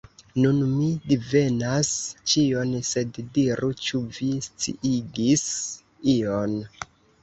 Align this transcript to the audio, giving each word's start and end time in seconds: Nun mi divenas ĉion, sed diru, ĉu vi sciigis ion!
Nun 0.43 0.61
mi 0.69 0.87
divenas 1.11 1.91
ĉion, 2.33 2.73
sed 2.95 3.21
diru, 3.37 3.73
ĉu 3.85 4.05
vi 4.19 4.35
sciigis 4.51 5.49
ion! 6.21 6.63